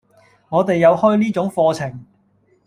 [0.49, 2.03] 我哋有開呢種課程